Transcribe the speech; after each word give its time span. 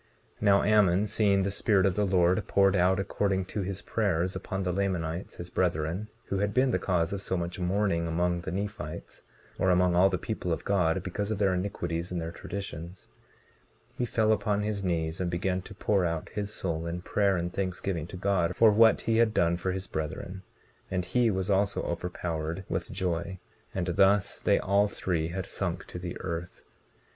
19:14 0.39 0.41
Now 0.41 0.63
Ammon 0.63 1.05
seeing 1.05 1.43
the 1.43 1.51
Spirit 1.51 1.85
of 1.85 1.93
the 1.93 2.07
Lord 2.07 2.47
poured 2.47 2.75
out 2.75 2.99
according 2.99 3.45
to 3.45 3.61
his 3.61 3.83
prayers 3.83 4.35
upon 4.35 4.63
the 4.63 4.71
Lamanites, 4.73 5.35
his 5.35 5.51
brethren, 5.51 6.07
who 6.25 6.39
had 6.39 6.55
been 6.55 6.71
the 6.71 6.79
cause 6.79 7.13
of 7.13 7.21
so 7.21 7.37
much 7.37 7.59
mourning 7.59 8.07
among 8.07 8.41
the 8.41 8.49
Nephites, 8.49 9.21
or 9.59 9.69
among 9.69 9.93
all 9.93 10.09
the 10.09 10.17
people 10.17 10.51
of 10.51 10.65
God 10.65 11.03
because 11.03 11.29
of 11.29 11.37
their 11.37 11.53
iniquities 11.53 12.11
and 12.11 12.19
their 12.19 12.31
traditions, 12.31 13.09
he 13.95 14.03
fell 14.03 14.31
upon 14.31 14.63
his 14.63 14.83
knees, 14.83 15.21
and 15.21 15.29
began 15.29 15.61
to 15.61 15.75
pour 15.75 16.03
out 16.03 16.29
his 16.29 16.51
soul 16.51 16.87
in 16.87 17.03
prayer 17.03 17.37
and 17.37 17.53
thanksgiving 17.53 18.07
to 18.07 18.17
God 18.17 18.55
for 18.55 18.71
what 18.71 19.01
he 19.01 19.17
had 19.17 19.35
done 19.35 19.55
for 19.55 19.71
his 19.71 19.85
brethren; 19.85 20.41
and 20.89 21.05
he 21.05 21.29
was 21.29 21.51
also 21.51 21.83
overpowered 21.83 22.65
with 22.67 22.91
joy; 22.91 23.37
and 23.71 23.85
thus 23.85 24.39
they 24.39 24.57
all 24.57 24.87
three 24.87 25.27
had 25.27 25.45
sunk 25.45 25.85
to 25.85 25.99
the 25.99 26.19
earth. 26.21 26.63